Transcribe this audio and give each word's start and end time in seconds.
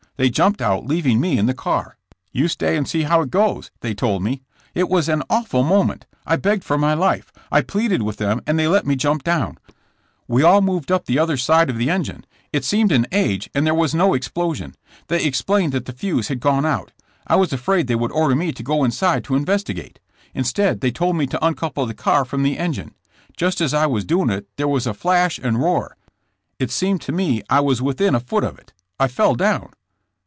They 0.17 0.29
jumped 0.29 0.61
out 0.61 0.85
leaving 0.85 1.19
me 1.19 1.39
in 1.39 1.47
the 1.47 1.53
car. 1.55 1.97
'You 2.31 2.47
stay 2.47 2.77
and 2.77 2.87
see 2.87 3.01
how 3.03 3.21
it 3.23 3.31
goes!' 3.31 3.71
they 3.79 3.95
told 3.95 4.21
me. 4.21 4.43
"It 4.75 4.87
was 4.87 5.09
an 5.09 5.23
awful 5.31 5.63
moment. 5.63 6.05
I 6.27 6.35
begged 6.35 6.63
for 6.63 6.77
my 6.77 6.93
life. 6.93 7.31
I 7.51 7.61
pleaded 7.61 8.03
with 8.03 8.17
them 8.17 8.39
and 8.45 8.59
they 8.59 8.67
let 8.67 8.85
me 8.85 8.95
jump 8.95 9.23
down. 9.23 9.57
We 10.27 10.43
all 10.43 10.61
moved 10.61 10.91
up 10.91 11.01
on 11.09 11.11
the 11.11 11.17
other 11.17 11.37
side 11.37 11.71
of 11.71 11.79
the 11.79 11.89
en 11.89 12.03
gine. 12.03 12.23
It 12.53 12.63
seemed 12.63 12.91
an 12.91 13.07
age 13.11 13.49
and 13.55 13.65
there 13.65 13.73
was 13.73 13.95
no 13.95 14.13
explosion. 14.13 14.75
They 15.07 15.25
explained 15.25 15.71
that 15.71 15.85
the 15.85 15.91
fuse 15.93 16.27
had 16.27 16.39
gone 16.39 16.67
out. 16.67 16.91
I 17.25 17.35
was 17.35 17.51
afraid 17.51 17.87
they 17.87 17.95
would 17.95 18.11
order 18.11 18.35
me 18.35 18.51
to 18.51 18.61
go 18.61 18.83
inside 18.83 19.23
to 19.23 19.33
investi 19.33 19.73
gate. 19.75 19.99
Instead 20.35 20.81
they 20.81 20.91
told 20.91 21.15
me 21.15 21.25
to 21.25 21.43
uncouple 21.43 21.87
the 21.87 21.95
car 21.95 22.25
from 22.25 22.43
the 22.43 22.59
engine. 22.59 22.93
Just 23.35 23.59
as 23.59 23.73
I 23.73 23.87
was 23.87 24.05
doing 24.05 24.29
it 24.29 24.47
there 24.57 24.67
was 24.67 24.85
a 24.85 24.93
flash 24.93 25.39
and 25.39 25.57
roar. 25.59 25.97
It 26.59 26.69
seemed 26.69 27.01
to 27.01 27.11
me 27.11 27.41
I 27.49 27.59
was 27.61 27.81
within 27.81 28.13
a 28.13 28.19
foot 28.19 28.43
of 28.43 28.59
it! 28.59 28.71
I 28.99 29.07
fell 29.07 29.33
down. 29.33 29.71